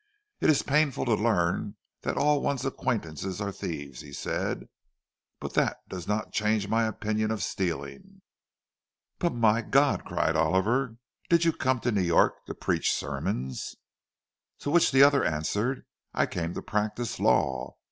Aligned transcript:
"It 0.39 0.49
is 0.49 0.63
painful 0.63 1.05
to 1.05 1.13
learn 1.13 1.75
that 2.01 2.17
all 2.17 2.41
one's 2.41 2.65
acquaintances 2.65 3.39
are 3.39 3.51
thieves," 3.51 4.01
he 4.01 4.11
said. 4.11 4.67
"But 5.39 5.53
that 5.53 5.77
does 5.87 6.07
not 6.07 6.33
change 6.33 6.67
my 6.67 6.87
opinion 6.87 7.29
of 7.29 7.43
stealing." 7.43 8.23
"But 9.19 9.31
my 9.35 9.61
God!" 9.61 10.03
cried 10.03 10.35
Oliver; 10.35 10.97
"did 11.29 11.45
you 11.45 11.53
come 11.53 11.81
to 11.81 11.91
New 11.91 12.01
York 12.01 12.33
to 12.47 12.55
preach 12.55 12.91
sermons?" 12.95 13.75
To 14.61 14.71
which 14.71 14.91
the 14.91 15.03
other 15.03 15.23
answered, 15.23 15.85
"I 16.15 16.25
came 16.25 16.55
to 16.55 16.63
practise 16.63 17.19
law. 17.19 17.75